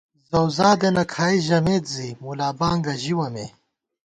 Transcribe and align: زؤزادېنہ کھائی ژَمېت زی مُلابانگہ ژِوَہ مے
زؤزادېنہ 0.29 1.03
کھائی 1.11 1.39
ژَمېت 1.47 1.83
زی 1.93 2.09
مُلابانگہ 2.23 2.93
ژِوَہ 3.01 3.27
مے 3.33 3.45